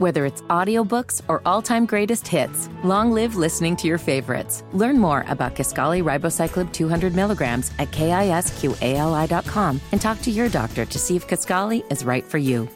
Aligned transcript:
Whether 0.00 0.24
it's 0.24 0.40
audiobooks 0.48 1.20
or 1.28 1.42
all-time 1.44 1.84
greatest 1.84 2.26
hits, 2.26 2.70
long 2.82 3.12
live 3.12 3.36
listening 3.36 3.76
to 3.76 3.86
your 3.86 3.98
favorites. 3.98 4.64
Learn 4.72 4.98
more 4.98 5.26
about 5.28 5.54
Kisqali 5.54 6.02
ribociclib 6.02 6.72
200 6.72 7.14
milligrams 7.14 7.70
at 7.78 7.90
kisqali.com 7.90 9.78
and 9.92 10.00
talk 10.00 10.22
to 10.22 10.30
your 10.30 10.48
doctor 10.48 10.86
to 10.86 10.98
see 10.98 11.16
if 11.16 11.28
Kisqali 11.28 11.84
is 11.92 12.02
right 12.02 12.24
for 12.24 12.38
you. 12.38 12.66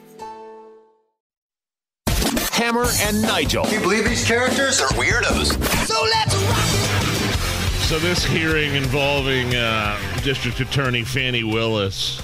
Hammer 2.53 2.85
and 3.01 3.22
Nigel. 3.22 3.65
Can 3.65 3.72
you 3.72 3.81
believe 3.81 4.04
these 4.04 4.27
characters 4.27 4.83
are 4.83 4.88
weirdos? 4.88 5.53
So 5.87 6.03
let's 6.03 6.35
rock 6.35 7.81
So 7.85 7.99
this 8.01 8.22
hearing 8.22 8.75
involving 8.75 9.54
uh, 9.54 9.99
District 10.22 10.61
Attorney 10.61 11.04
Fani 11.04 11.43
Willis. 11.43 12.21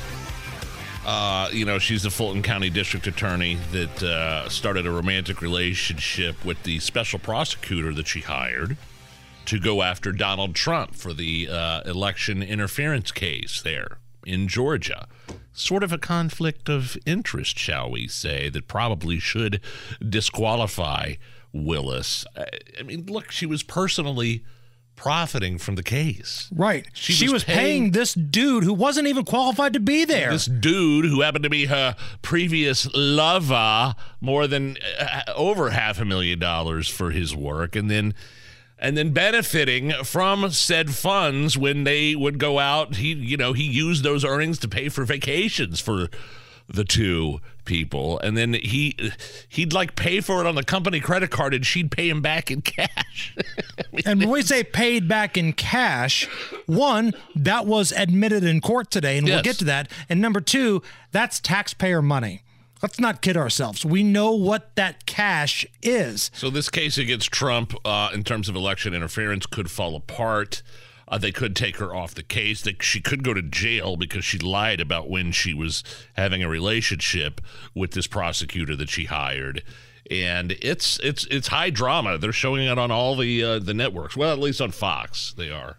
Uh, 1.04 1.48
you 1.52 1.64
know, 1.64 1.78
she's 1.78 2.02
the 2.02 2.10
Fulton 2.10 2.42
County 2.42 2.68
District 2.68 3.06
Attorney 3.06 3.56
that 3.72 4.02
uh, 4.02 4.48
started 4.48 4.86
a 4.86 4.90
romantic 4.90 5.40
relationship 5.40 6.44
with 6.44 6.62
the 6.64 6.78
special 6.78 7.18
prosecutor 7.18 7.92
that 7.94 8.06
she 8.06 8.20
hired 8.20 8.76
to 9.46 9.58
go 9.58 9.82
after 9.82 10.12
Donald 10.12 10.54
Trump 10.54 10.94
for 10.94 11.14
the 11.14 11.48
uh, 11.50 11.80
election 11.86 12.42
interference 12.42 13.10
case 13.10 13.62
there 13.62 13.98
in 14.26 14.46
Georgia. 14.46 15.08
Sort 15.52 15.82
of 15.82 15.92
a 15.92 15.98
conflict 15.98 16.68
of 16.68 16.96
interest, 17.06 17.58
shall 17.58 17.90
we 17.90 18.06
say, 18.06 18.50
that 18.50 18.68
probably 18.68 19.18
should 19.18 19.60
disqualify 20.06 21.14
Willis. 21.52 22.26
I, 22.36 22.46
I 22.78 22.82
mean, 22.82 23.06
look, 23.06 23.30
she 23.30 23.46
was 23.46 23.62
personally 23.62 24.44
profiting 25.00 25.56
from 25.56 25.76
the 25.76 25.82
case. 25.82 26.50
Right. 26.54 26.86
She 26.92 27.12
She, 27.14 27.24
was 27.24 27.32
was, 27.32 27.44
paying- 27.44 27.56
paying, 27.58 27.90
this 27.92 28.12
dude 28.12 28.64
who 28.64 28.74
wasn't 28.74 29.08
even 29.08 29.24
qualified 29.24 29.72
to 29.72 29.80
be 29.80 30.04
there. 30.04 30.30
This 30.30 30.44
dude 30.44 31.06
who 31.06 31.22
happened 31.22 31.44
to 31.44 31.50
be 31.50 31.64
her 31.66 31.96
previous 32.20 32.86
lover 32.94 33.94
more 34.20 34.46
than 34.46 34.76
uh, 34.98 35.22
over 35.34 35.70
half 35.70 36.00
a 36.00 36.04
million 36.04 36.38
dollars 36.38 36.86
for 36.88 37.10
his 37.10 37.34
work 37.34 37.74
and 37.74 37.90
then 37.90 38.12
and 38.78 38.96
then 38.96 39.12
benefiting 39.12 39.92
from 40.04 40.50
said 40.50 40.90
funds 40.90 41.56
when 41.56 41.84
they 41.84 42.14
would 42.14 42.38
go 42.38 42.58
out 42.58 42.96
he 42.96 43.12
you 43.12 43.36
know 43.36 43.52
he 43.52 43.64
used 43.64 44.02
those 44.04 44.24
earnings 44.24 44.58
to 44.58 44.68
pay 44.68 44.88
for 44.88 45.04
vacations 45.04 45.80
for 45.80 46.08
the 46.72 46.84
two 46.84 47.40
people 47.64 48.18
and 48.20 48.36
then 48.36 48.54
he 48.54 48.96
he'd 49.48 49.72
like 49.72 49.94
pay 49.96 50.20
for 50.20 50.40
it 50.40 50.46
on 50.46 50.54
the 50.54 50.62
company 50.62 50.98
credit 51.00 51.30
card 51.30 51.54
and 51.54 51.64
she'd 51.64 51.90
pay 51.90 52.08
him 52.08 52.20
back 52.20 52.50
in 52.50 52.60
cash 52.62 53.34
and 54.06 54.20
when 54.20 54.30
we 54.30 54.42
say 54.42 54.62
paid 54.64 55.08
back 55.08 55.36
in 55.36 55.52
cash, 55.52 56.26
one, 56.66 57.12
that 57.34 57.66
was 57.66 57.92
admitted 57.92 58.44
in 58.44 58.60
court 58.60 58.90
today, 58.90 59.18
and 59.18 59.26
Yes. 59.26 59.36
we'll 59.36 59.42
get 59.42 59.58
to 59.58 59.64
that. 59.66 59.90
And 60.08 60.20
number 60.20 60.40
two, 60.40 60.82
that's 61.12 61.40
taxpayer 61.40 62.00
money. 62.02 62.42
Let's 62.82 62.98
not 62.98 63.20
kid 63.20 63.36
ourselves. 63.36 63.84
We 63.84 64.02
know 64.02 64.32
what 64.32 64.74
that 64.76 65.04
cash 65.06 65.66
is. 65.82 66.30
So 66.34 66.48
this 66.50 66.70
case 66.70 66.96
against 66.96 67.30
Trump, 67.30 67.74
uh, 67.84 68.10
in 68.14 68.24
terms 68.24 68.48
of 68.48 68.56
election 68.56 68.94
interference, 68.94 69.44
could 69.46 69.70
fall 69.70 69.94
apart. 69.96 70.62
Uh, 71.10 71.18
they 71.18 71.32
could 71.32 71.56
take 71.56 71.78
her 71.78 71.92
off 71.92 72.14
the 72.14 72.22
case. 72.22 72.62
They, 72.62 72.76
she 72.80 73.00
could 73.00 73.24
go 73.24 73.34
to 73.34 73.42
jail 73.42 73.96
because 73.96 74.24
she 74.24 74.38
lied 74.38 74.80
about 74.80 75.10
when 75.10 75.32
she 75.32 75.52
was 75.52 75.82
having 76.14 76.42
a 76.42 76.48
relationship 76.48 77.40
with 77.74 77.90
this 77.90 78.06
prosecutor 78.06 78.76
that 78.76 78.88
she 78.88 79.06
hired. 79.06 79.64
And 80.08 80.52
it's 80.62 80.98
it's 81.00 81.26
it's 81.26 81.48
high 81.48 81.70
drama. 81.70 82.16
They're 82.16 82.32
showing 82.32 82.66
it 82.66 82.78
on 82.78 82.90
all 82.90 83.16
the 83.16 83.42
uh, 83.42 83.58
the 83.58 83.74
networks. 83.74 84.16
Well, 84.16 84.32
at 84.32 84.38
least 84.38 84.60
on 84.60 84.70
Fox, 84.70 85.34
they 85.36 85.50
are. 85.50 85.78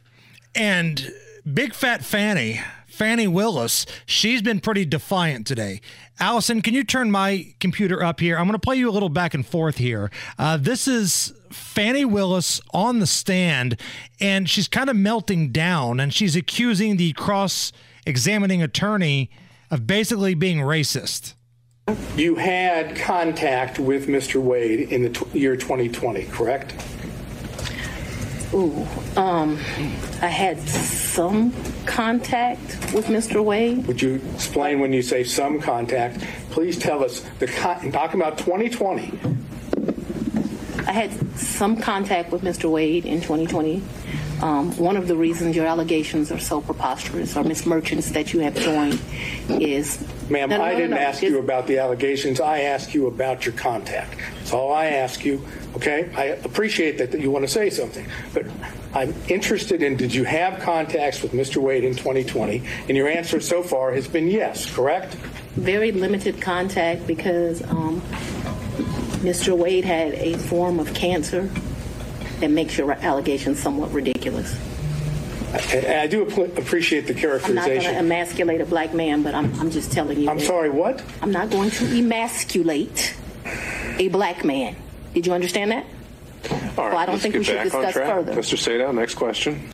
And 0.54 1.12
Big 1.52 1.74
Fat 1.74 2.04
Fanny, 2.04 2.62
Fani 2.92 3.28
Willis, 3.28 3.86
she's 4.06 4.42
been 4.42 4.60
pretty 4.60 4.86
defiant 4.86 5.48
today. 5.48 5.82
Allison, 6.20 6.62
can 6.62 6.74
you 6.74 6.84
turn 6.84 7.10
my 7.10 7.54
computer 7.60 8.04
up 8.04 8.20
here? 8.20 8.38
I'm 8.38 8.46
going 8.46 8.54
to 8.54 8.60
play 8.60 8.76
you 8.76 8.90
a 8.90 8.92
little 8.92 9.10
back 9.10 9.34
and 9.34 9.46
forth 9.46 9.78
here. 9.78 10.12
Uh, 10.38 10.58
this 10.58 10.88
is 10.88 11.34
Fani 11.52 12.06
Willis 12.06 12.60
on 12.74 13.00
the 13.00 13.08
stand, 13.08 13.80
and 14.20 14.50
she's 14.50 14.68
kind 14.68 14.90
of 14.90 14.96
melting 14.96 15.52
down, 15.52 16.00
and 16.00 16.14
she's 16.14 16.36
accusing 16.36 16.98
the 16.98 17.14
cross 17.14 17.72
examining 18.06 18.62
attorney 18.62 19.30
of 19.70 19.88
basically 19.88 20.34
being 20.34 20.58
racist. 20.60 21.36
You 22.16 22.36
had 22.36 22.96
contact 22.96 23.80
with 23.80 24.08
Mr. 24.08 24.42
Wade 24.42 24.92
in 24.92 25.04
the 25.04 25.10
tw- 25.10 25.34
year 25.34 25.56
2020, 25.56 26.26
correct? 26.26 26.74
Ooh, 28.54 28.86
um, 29.16 29.58
I 30.22 30.28
had 30.28 30.60
some 30.68 31.54
contact 31.86 32.60
with 32.94 33.06
Mr. 33.06 33.42
Wade. 33.44 33.88
Would 33.88 34.02
you 34.02 34.22
explain 34.34 34.82
when 34.82 34.92
you 34.92 35.02
say 35.02 35.24
some 35.24 35.62
contact? 35.62 36.20
Please 36.50 36.78
tell 36.78 37.02
us 37.04 37.22
the 37.40 37.48
con- 37.48 37.92
talking 37.94 38.20
about 38.20 38.38
2020. 38.38 39.18
I 40.86 40.92
had 40.92 41.40
some 41.40 41.78
contact 41.78 42.34
with 42.34 42.42
Mr. 42.42 42.70
Wade 42.70 43.06
in 43.06 43.22
2020. 43.22 43.82
Um, 44.42 44.76
one 44.78 44.98
of 44.98 45.08
the 45.08 45.16
reasons 45.16 45.56
your 45.56 45.66
allegations 45.68 46.30
are 46.32 46.40
so 46.40 46.60
preposterous, 46.60 47.38
or 47.38 47.46
Miss 47.46 47.66
Merchant's 47.66 48.10
that 48.12 48.34
you 48.34 48.42
have 48.42 48.56
joined, 48.56 49.00
is. 49.50 50.04
Ma'am, 50.32 50.50
No, 50.50 50.62
I 50.62 50.72
no, 50.72 50.78
didn't 50.78 50.92
no, 50.92 50.98
ask 50.98 51.22
you 51.22 51.40
about 51.40 51.68
the 51.68 51.78
allegations. 51.78 52.40
I 52.40 52.62
asked 52.62 52.94
you 52.94 53.08
about 53.08 53.46
your 53.46 53.54
contact. 53.54 54.18
That's 54.38 54.54
all 54.54 54.74
I 54.74 54.88
ask 54.88 55.26
you. 55.26 55.46
Okay? 55.76 56.10
I 56.16 56.24
appreciate 56.26 56.98
that, 56.98 57.12
that 57.12 57.22
you 57.22 57.32
want 57.32 57.44
to 57.46 57.52
say 57.52 57.70
something, 57.70 58.06
but 58.34 58.46
I'm 58.94 59.14
interested 59.28 59.84
in 59.84 59.98
did 59.98 60.14
you 60.14 60.24
have 60.24 60.60
contacts 60.62 61.22
with 61.22 61.34
Mr. 61.34 61.58
Wade 61.58 61.84
in 61.84 61.94
2020? 61.96 62.64
And 62.88 62.98
your 62.98 63.08
answer 63.08 63.40
so 63.40 63.62
far 63.62 63.92
has 63.94 64.08
been 64.08 64.28
yes, 64.28 64.74
correct? 64.74 65.16
very 65.56 65.92
limited 65.92 66.42
contact 66.42 67.06
because 67.06 67.62
um, 67.64 68.02
Mr. 69.22 69.56
Wade 69.58 69.86
had 69.86 70.14
a 70.14 70.38
form 70.38 70.80
of 70.80 70.94
cancer 70.94 71.50
that 72.40 72.50
makes 72.50 72.78
your 72.78 72.92
allegations 72.94 73.62
somewhat 73.62 73.92
ridiculous. 73.92 74.58
And 75.54 75.86
and 75.86 76.00
I 76.02 76.08
do 76.08 76.28
ap- 76.28 76.58
appreciate 76.58 77.08
the 77.08 77.14
I'm 77.14 77.22
not 77.22 77.22
going 77.22 77.50
to 77.50 77.56
characterization. 77.62 77.96
emasculate 77.96 78.62
a 78.62 78.66
black 78.66 78.94
man, 78.94 79.24
but 79.24 79.34
I'm, 79.36 79.54
I'm 79.60 79.72
just 79.72 79.92
telling 79.92 80.20
you. 80.20 80.30
I'm 80.30 80.38
that 80.38 80.46
sorry, 80.46 80.70
what? 80.70 81.04
I'm 81.22 81.32
not 81.32 81.50
going 81.50 81.72
to 81.72 81.86
emasculate 82.00 83.16
a 83.98 84.08
black 84.10 84.44
man. 84.46 84.76
Did 85.14 85.26
you 85.28 85.34
understand 85.34 85.72
that? 85.72 85.86
All 86.50 86.58
right, 86.58 86.78
Well, 86.78 86.98
I 86.98 87.06
don't 87.06 87.14
let's 87.16 87.24
think 87.24 87.34
get 87.34 87.40
we 87.40 87.44
should 87.46 87.56
back 87.56 87.64
discuss 87.66 87.86
on 87.86 87.92
track. 87.94 88.08
further. 88.08 88.34
Mr. 88.34 88.58
Sadow, 88.58 88.94
next 88.94 89.16
question. 89.16 89.72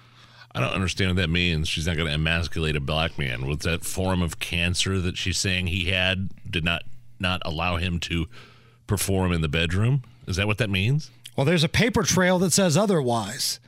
I 0.56 0.60
don't 0.60 0.74
understand 0.74 1.12
what 1.12 1.18
that 1.22 1.30
means. 1.30 1.68
She's 1.70 1.86
not 1.86 1.96
going 1.98 2.08
to 2.08 2.14
emasculate 2.14 2.76
a 2.76 2.80
black 2.80 3.20
man. 3.20 3.46
Was 3.46 3.60
that 3.60 3.84
form 3.86 4.22
of 4.24 4.40
cancer 4.40 5.00
that 5.00 5.16
she's 5.18 5.38
saying 5.38 5.68
he 5.68 5.86
had 5.92 6.30
did 6.50 6.64
not 6.64 6.84
not 7.20 7.42
allow 7.46 7.78
him 7.78 8.00
to 8.00 8.28
perform 8.88 9.32
in 9.32 9.42
the 9.42 9.48
bedroom? 9.48 10.04
Is 10.28 10.36
that 10.38 10.48
what 10.48 10.58
that 10.58 10.70
means? 10.70 11.12
Well, 11.36 11.46
there's 11.46 11.64
a 11.64 11.70
paper 11.70 12.02
trail 12.04 12.40
that 12.40 12.54
says 12.54 12.76
otherwise. 12.76 13.60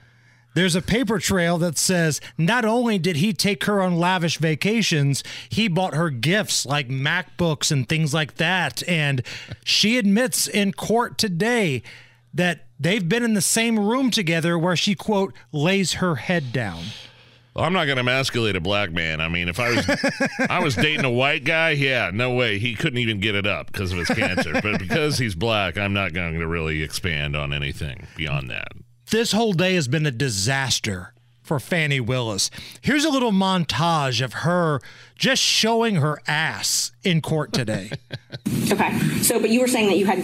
There's 0.56 0.76
a 0.76 0.82
paper 0.82 1.20
trail 1.20 1.58
that 1.60 1.78
says 1.78 2.20
not 2.38 2.66
only 2.66 2.98
did 2.98 3.18
he 3.18 3.34
take 3.34 3.66
her 3.66 3.82
on 3.82 3.98
lavish 3.98 4.38
vacations, 4.38 5.24
he 5.48 5.68
bought 5.68 5.94
her 5.94 6.10
gifts 6.10 6.66
like 6.66 6.90
MacBooks 6.90 7.72
and 7.72 7.88
things 7.88 8.14
like 8.14 8.36
that. 8.36 8.88
And 8.88 9.22
she 9.64 9.98
admits 9.98 10.48
in 10.48 10.74
court 10.74 11.18
today 11.18 11.84
that 12.34 12.66
they've 12.80 13.08
been 13.08 13.24
in 13.24 13.34
the 13.34 13.42
same 13.42 13.80
room 13.80 14.12
together 14.12 14.58
where 14.58 14.76
she, 14.76 14.96
quote, 14.96 15.34
lays 15.52 15.94
her 15.94 16.16
head 16.16 16.52
down. 16.52 16.84
Well, 17.56 17.66
I'm 17.66 17.74
not 17.74 17.86
going 17.86 17.98
to 17.98 18.02
emasculate 18.02 18.56
a 18.56 18.62
black 18.62 18.92
man. 18.92 19.22
I 19.22 19.28
mean, 19.28 19.50
if 19.50 19.60
I 19.60 19.76
was 19.76 19.86
I 20.50 20.60
was 20.60 20.76
dating 20.76 21.06
a 21.06 21.12
white 21.12 21.44
guy, 21.44 21.72
yeah, 21.72 22.12
no 22.14 22.34
way. 22.34 22.60
He 22.60 22.76
couldn't 22.76 23.00
even 23.00 23.20
get 23.20 23.36
it 23.36 23.48
up 23.48 23.72
because 23.72 23.92
of 23.92 23.98
his 23.98 24.08
cancer. 24.08 24.54
But 24.62 24.80
because 24.80 25.18
he's 25.18 25.36
black, 25.36 25.78
I'm 25.78 25.94
not 25.94 26.14
going 26.14 26.40
to 26.40 26.48
really 26.48 26.84
expand 26.84 27.36
on 27.36 27.52
anything 27.52 28.08
beyond 28.16 28.50
that. 28.50 28.72
This 29.12 29.32
whole 29.32 29.54
day 29.54 29.74
has 29.74 29.88
been 29.88 30.06
a 30.06 30.12
disaster 30.12 31.14
for 31.42 31.60
Fani 31.60 32.00
Willis. 32.00 32.52
Here's 32.80 33.06
a 33.06 33.10
little 33.10 33.32
montage 33.32 34.24
of 34.24 34.34
her 34.34 34.82
just 35.16 35.42
showing 35.42 35.96
her 35.96 36.22
ass 36.28 36.92
in 37.04 37.22
court 37.22 37.52
today. 37.52 37.92
Okay. 38.72 39.00
So, 39.22 39.40
but 39.40 39.50
you 39.50 39.62
were 39.62 39.68
saying 39.68 39.88
that 39.88 39.98
you 39.98 40.06
had 40.06 40.20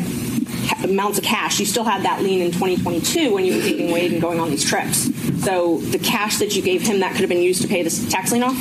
amounts 0.84 1.18
of 1.18 1.24
cash. 1.24 1.60
You 1.60 1.66
still 1.66 1.84
had 1.84 2.04
that 2.04 2.22
lien 2.22 2.42
in 2.42 2.52
2022 2.52 3.34
when 3.34 3.44
you 3.44 3.56
were 3.56 3.62
dating 3.62 3.92
Wade 3.92 4.14
and 4.14 4.22
going 4.22 4.40
on 4.40 4.52
these 4.52 4.64
trips. 4.64 5.12
So, 5.44 5.80
the 5.80 5.98
cash 5.98 6.38
that 6.38 6.56
you 6.56 6.62
gave 6.62 6.84
him 6.84 7.00
that 7.00 7.12
could 7.14 7.22
have 7.22 7.30
been 7.30 7.42
used 7.42 7.64
to 7.64 7.68
pay 7.68 7.82
this 7.82 8.08
tax 8.08 8.32
lien 8.32 8.44
off. 8.44 8.56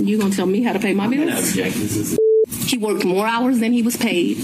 You 0.00 0.18
gonna 0.18 0.34
tell 0.34 0.46
me 0.46 0.62
how 0.62 0.74
to 0.74 0.78
pay 0.78 0.92
my 0.92 1.08
bills? 1.08 2.18
He 2.70 2.78
worked 2.78 3.04
more 3.04 3.26
hours 3.26 3.58
than 3.58 3.72
he 3.72 3.82
was 3.82 3.96
paid, 3.96 4.38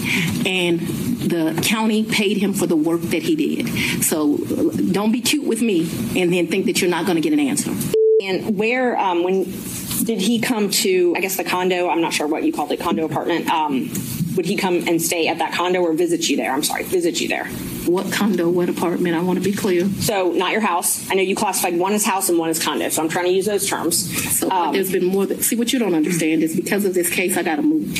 and 0.44 0.80
the 0.80 1.60
county 1.62 2.02
paid 2.02 2.36
him 2.36 2.52
for 2.54 2.66
the 2.66 2.74
work 2.74 3.00
that 3.02 3.22
he 3.22 3.36
did. 3.36 4.02
So 4.04 4.38
don't 4.38 5.12
be 5.12 5.20
cute 5.20 5.46
with 5.46 5.62
me 5.62 5.82
and 6.20 6.32
then 6.32 6.48
think 6.48 6.66
that 6.66 6.80
you're 6.80 6.90
not 6.90 7.06
going 7.06 7.16
to 7.16 7.20
get 7.22 7.32
an 7.32 7.40
answer. 7.40 7.70
And 8.22 8.58
where, 8.58 8.98
um, 8.98 9.22
when 9.22 9.44
did 10.04 10.20
he 10.20 10.40
come 10.40 10.70
to? 10.70 11.14
I 11.16 11.20
guess 11.20 11.36
the 11.36 11.44
condo. 11.44 11.88
I'm 11.88 12.00
not 12.00 12.12
sure 12.12 12.26
what 12.26 12.42
you 12.42 12.52
called 12.52 12.72
it, 12.72 12.80
condo 12.80 13.04
apartment. 13.04 13.48
Um, 13.48 13.90
would 14.36 14.46
he 14.46 14.56
come 14.56 14.86
and 14.86 15.00
stay 15.00 15.28
at 15.28 15.38
that 15.38 15.54
condo 15.54 15.80
or 15.80 15.94
visit 15.94 16.28
you 16.28 16.36
there? 16.36 16.52
I'm 16.52 16.62
sorry, 16.62 16.82
visit 16.84 17.20
you 17.20 17.28
there. 17.28 17.46
What 17.86 18.12
condo, 18.12 18.48
what 18.48 18.68
apartment? 18.68 19.14
I 19.14 19.22
want 19.22 19.38
to 19.38 19.44
be 19.44 19.56
clear. 19.56 19.88
So, 19.88 20.32
not 20.32 20.52
your 20.52 20.60
house. 20.60 21.08
I 21.10 21.14
know 21.14 21.22
you 21.22 21.34
classified 21.36 21.78
one 21.78 21.92
as 21.92 22.04
house 22.04 22.28
and 22.28 22.38
one 22.38 22.50
as 22.50 22.62
condo. 22.62 22.88
So, 22.88 23.02
I'm 23.02 23.08
trying 23.08 23.26
to 23.26 23.30
use 23.30 23.46
those 23.46 23.66
terms. 23.66 24.36
So 24.38 24.48
there's 24.72 24.92
been 24.92 25.04
more. 25.04 25.24
Than, 25.26 25.40
see, 25.40 25.56
what 25.56 25.72
you 25.72 25.78
don't 25.78 25.94
understand 25.94 26.42
is 26.42 26.54
because 26.54 26.84
of 26.84 26.94
this 26.94 27.08
case, 27.08 27.36
I 27.36 27.42
got 27.42 27.56
to 27.56 27.62
move. 27.62 27.96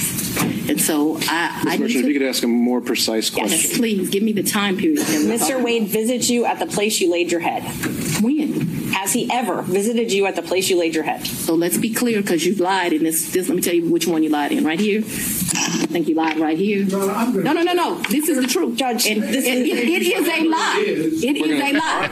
And 0.68 0.80
so 0.80 1.16
I, 1.28 1.62
I 1.66 1.76
Mr. 1.76 1.80
need 1.80 1.84
If 1.90 1.94
you 1.94 2.02
to, 2.02 2.12
could 2.14 2.22
ask 2.22 2.42
a 2.42 2.48
more 2.48 2.80
precise 2.80 3.30
question. 3.30 3.50
yes, 3.50 3.60
question. 3.66 3.78
please 3.78 4.10
give 4.10 4.22
me 4.22 4.32
the 4.32 4.42
time 4.42 4.76
period. 4.76 4.98
that 4.98 5.08
we're 5.24 5.34
Mr. 5.36 5.48
talking 5.50 5.62
Wade 5.62 5.88
visits 5.88 6.28
you 6.28 6.44
at 6.44 6.58
the 6.58 6.66
place 6.66 7.00
you 7.00 7.10
laid 7.10 7.30
your 7.30 7.40
head. 7.40 7.62
about. 7.62 8.22
When? 8.22 8.66
Has 8.92 9.12
he 9.12 9.30
ever 9.32 9.62
visited 9.62 10.10
you 10.12 10.26
at 10.26 10.34
the 10.36 10.42
place 10.42 10.68
you 10.68 10.76
laid 10.78 10.94
your 10.94 11.04
head? 11.04 11.24
So 11.26 11.54
let's 11.54 11.76
be 11.76 11.90
clear, 11.92 12.20
because 12.22 12.44
you've 12.44 12.60
lied 12.60 12.92
in 12.92 13.04
this, 13.04 13.30
this. 13.32 13.48
Let 13.48 13.54
me 13.56 13.62
tell 13.62 13.74
you 13.74 13.88
which 13.90 14.06
one 14.06 14.22
you 14.22 14.30
lied 14.30 14.52
in. 14.52 14.64
Right 14.64 14.80
here. 14.80 15.00
I 15.00 15.86
think 15.88 16.08
you 16.08 16.14
lied 16.14 16.38
right 16.38 16.58
here. 16.58 16.84
No, 16.86 17.52
no, 17.52 17.62
no, 17.62 17.72
no. 17.72 17.94
This 18.10 18.28
is 18.28 18.40
the 18.40 18.46
truth, 18.46 18.76
Judge, 18.76 19.06
And 19.06 19.22
this 19.22 19.44
it, 19.46 19.58
is- 19.58 19.68
it- 19.68 19.88
it 19.88 20.02
is 20.02 20.28
a 20.28 20.44
lie. 20.48 20.84
It 20.86 21.36
is 21.36 21.62
a 21.62 21.72
lie. 21.78 22.10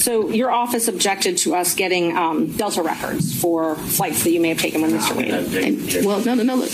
So 0.00 0.30
your 0.30 0.50
office 0.50 0.88
objected 0.88 1.36
to 1.38 1.54
us 1.54 1.74
getting 1.74 2.16
um, 2.16 2.56
Delta 2.56 2.82
records 2.82 3.38
for 3.38 3.76
flights 3.76 4.24
that 4.24 4.30
you 4.30 4.40
may 4.40 4.48
have 4.48 4.58
taken 4.58 4.80
with 4.80 4.92
Mr. 4.92 5.14
Wade. 5.16 5.30
And, 5.30 6.06
well, 6.06 6.24
no, 6.24 6.34
no, 6.34 6.42
no. 6.42 6.56
Look, 6.56 6.70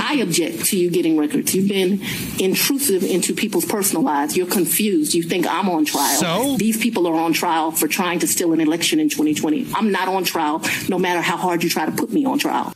I 0.00 0.18
object 0.22 0.66
to 0.66 0.78
you 0.78 0.90
getting 0.90 1.18
records. 1.18 1.54
You've 1.54 1.68
been 1.68 2.00
intrusive 2.38 3.02
into 3.02 3.34
people's 3.34 3.64
personal 3.64 4.02
lives. 4.02 4.36
You're 4.36 4.46
confused. 4.46 5.14
You 5.14 5.22
think 5.22 5.46
I'm 5.46 5.68
on 5.68 5.84
trial. 5.84 6.20
So? 6.20 6.56
These 6.56 6.78
people 6.78 7.06
are 7.08 7.14
on 7.14 7.32
trial 7.32 7.72
for 7.72 7.88
trying 7.88 8.20
to 8.20 8.26
steal 8.26 8.52
an 8.52 8.60
election 8.60 9.00
in 9.00 9.08
2020. 9.08 9.68
I'm 9.74 9.90
not 9.90 10.08
on 10.08 10.24
trial, 10.24 10.62
no 10.88 10.98
matter 10.98 11.20
how 11.20 11.36
hard 11.36 11.64
you 11.64 11.68
try 11.68 11.86
to 11.86 11.92
put 11.92 12.12
me 12.12 12.24
on 12.24 12.38
trial. 12.38 12.73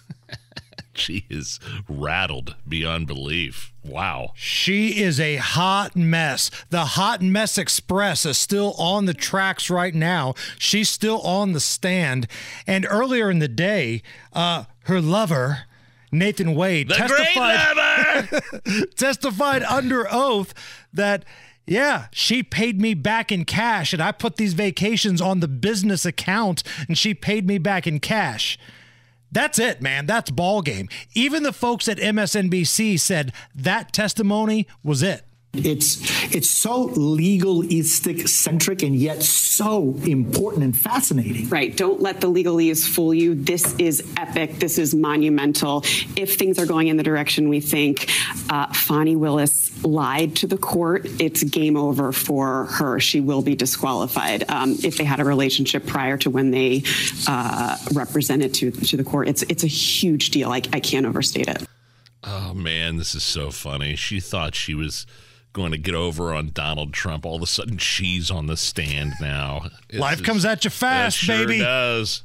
She 0.99 1.25
is 1.31 1.59
rattled 1.89 2.57
beyond 2.67 3.07
belief. 3.07 3.73
Wow. 3.85 4.33
She 4.35 5.01
is 5.03 5.19
a 5.19 5.37
hot 5.37 5.97
mess. 5.97 6.51
The 6.71 6.85
Hot 6.85 7.23
Mess 7.23 7.57
Express 7.57 8.27
is 8.27 8.37
still 8.37 8.75
on 8.79 9.07
the 9.07 9.15
tracks 9.15 9.71
right 9.71 9.95
now. 9.95 10.35
She's 10.59 10.91
still 10.91 11.21
on 11.23 11.53
the 11.53 11.61
stand. 11.61 12.27
And 12.67 12.87
earlier 12.89 13.31
in 13.31 13.39
the 13.39 13.49
day, 13.49 14.03
uh, 14.33 14.65
her 14.85 15.01
lover, 15.01 15.61
Nathan 16.13 16.55
Wade, 16.55 16.89
The 16.89 16.95
testified, 16.95 18.43
testified 18.97 19.63
under 19.63 20.07
oath 20.11 20.53
that, 20.93 21.25
yeah, 21.67 22.07
she 22.11 22.43
paid 22.43 22.81
me 22.81 22.95
back 22.95 23.31
in 23.31 23.45
cash. 23.45 23.93
And 23.93 24.03
I 24.03 24.13
put 24.13 24.37
these 24.37 24.55
vacations 24.55 25.21
on 25.21 25.41
the 25.41 25.49
business 25.49 26.05
account 26.05 26.63
and 26.89 26.97
she 26.97 27.15
paid 27.15 27.47
me 27.47 27.59
back 27.59 27.87
in 27.87 28.01
cash. 28.01 28.59
That's 29.31 29.59
it, 29.59 29.83
man. 29.83 30.07
That's 30.07 30.31
ball 30.31 30.63
game. 30.63 30.89
Even 31.15 31.43
the 31.43 31.53
folks 31.53 31.89
at 31.89 31.99
MSNBC 31.99 32.99
said 32.99 33.33
that 33.55 33.93
testimony 33.93 34.67
was 34.83 35.03
it. 35.03 35.28
It's 35.55 35.99
it's 36.35 36.49
so 36.49 36.93
legalistic 36.95 38.29
centric 38.29 38.83
and 38.83 38.95
yet 38.95 39.23
so 39.23 39.97
important 40.05 40.63
and 40.63 40.77
fascinating. 40.77 41.49
Right. 41.49 41.75
Don't 41.77 42.01
let 42.01 42.21
the 42.21 42.31
legalese 42.31 42.87
fool 42.87 43.15
you. 43.15 43.35
This 43.35 43.75
is 43.79 44.07
epic. 44.17 44.57
This 44.57 44.79
is 44.79 44.95
monumental. 44.95 45.85
If 46.17 46.37
things 46.37 46.59
are 46.59 46.67
going 46.67 46.89
in 46.89 46.97
the 46.97 47.03
direction 47.03 47.49
we 47.49 47.61
think, 47.61 48.11
uh, 48.51 48.73
Fani 48.73 49.17
Willis 49.17 49.85
lied 49.85 50.37
to 50.37 50.47
the 50.47 50.59
court. 50.59 51.07
It's 51.19 51.43
game 51.43 51.77
over 51.77 52.13
for 52.13 52.67
her. 52.67 53.01
She 53.01 53.21
will 53.21 53.43
be 53.43 53.57
disqualified 53.57 54.45
um, 54.51 54.77
if 54.85 54.99
they 54.99 55.05
had 55.05 55.19
a 55.19 55.25
relationship 55.25 55.87
prior 55.87 56.19
to 56.19 56.31
when 56.31 56.51
they 56.51 56.83
uh, 57.27 57.77
represented 57.95 58.55
to 58.55 58.71
to 58.71 58.97
the 58.97 59.05
court. 59.05 59.29
It's 59.29 59.43
it's 59.45 59.65
a 59.65 59.69
huge 59.69 60.31
deal. 60.31 60.51
I, 60.51 60.63
I 60.73 60.81
can't 60.81 61.07
overstate 61.07 61.49
it. 61.49 61.67
Oh 62.23 62.53
man, 62.53 62.97
this 62.97 63.15
is 63.15 63.23
so 63.23 63.51
funny. 63.51 63.97
She 63.97 64.21
thought 64.21 64.55
she 64.55 64.75
was 64.75 65.07
going 65.59 65.73
to 65.73 65.79
get 65.79 65.95
over 65.95 66.33
on 66.33 66.51
Donald 66.55 66.95
Trump. 66.95 67.27
All 67.27 67.37
of 67.37 67.43
a 67.43 67.47
sudden, 67.47 67.77
she's 67.77 68.31
on 68.31 68.47
the 68.47 68.57
stand 68.57 69.13
now. 69.21 69.67
This 69.91 70.01
Life 70.01 70.21
is- 70.21 70.27
comes 70.27 70.45
at 70.47 70.65
you 70.65 70.71
fast, 70.71 71.17
it 71.19 71.27
sure 71.27 71.47
baby. 71.47 71.59
Does. 71.59 72.23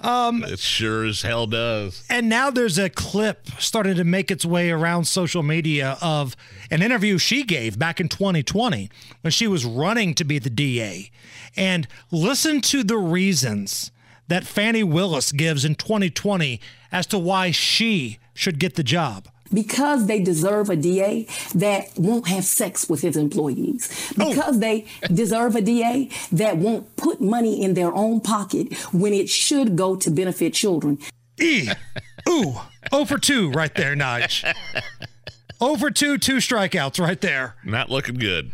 Um, 0.00 0.44
it 0.44 0.58
sure 0.60 1.04
as 1.04 1.22
hell 1.22 1.46
does. 1.46 2.04
And 2.08 2.28
now 2.28 2.50
there's 2.50 2.78
a 2.78 2.88
clip 2.88 3.48
starting 3.58 3.96
to 3.96 4.04
make 4.04 4.30
its 4.30 4.44
way 4.44 4.70
around 4.70 5.06
social 5.06 5.42
media 5.42 5.98
of 6.00 6.36
an 6.70 6.80
interview 6.82 7.18
she 7.18 7.42
gave 7.42 7.78
back 7.78 8.00
in 8.00 8.08
2020 8.08 8.88
when 9.22 9.30
she 9.32 9.46
was 9.48 9.64
running 9.64 10.14
to 10.14 10.24
be 10.24 10.38
the 10.38 10.50
DA. 10.50 11.10
And 11.56 11.88
listen 12.12 12.60
to 12.62 12.84
the 12.84 12.98
reasons 12.98 13.90
that 14.28 14.46
Fani 14.46 14.84
Willis 14.84 15.32
gives 15.32 15.64
in 15.64 15.74
2020 15.74 16.60
as 16.92 17.06
to 17.08 17.18
why 17.18 17.50
she 17.50 18.18
should 18.32 18.60
get 18.60 18.76
the 18.76 18.84
job. 18.84 19.26
Because 19.52 20.06
they 20.06 20.20
deserve 20.20 20.70
a 20.70 20.76
DA 20.76 21.26
that 21.54 21.90
won't 21.96 22.28
have 22.28 22.44
sex 22.44 22.88
with 22.88 23.02
his 23.02 23.16
employees, 23.16 24.12
oh. 24.18 24.30
because 24.30 24.60
they 24.60 24.86
deserve 25.12 25.56
a 25.56 25.60
DA 25.60 26.08
that 26.32 26.56
won't 26.56 26.96
put 26.96 27.20
money 27.20 27.62
in 27.62 27.74
their 27.74 27.92
own 27.94 28.20
pocket 28.20 28.72
when 28.92 29.12
it 29.12 29.28
should 29.28 29.76
go 29.76 29.96
to 29.96 30.10
benefit 30.10 30.54
children. 30.54 30.98
E. 31.40 31.70
Ooh. 32.28 32.54
0 32.92 33.04
for 33.04 33.18
2 33.18 33.50
right 33.52 33.74
there, 33.74 33.94
Nige. 33.94 34.42
0 35.58 35.76
for 35.76 35.90
2, 35.90 36.18
two 36.18 36.36
strikeouts 36.36 37.00
right 37.00 37.20
there. 37.20 37.54
Not 37.64 37.90
looking 37.90 38.16
good. 38.16 38.52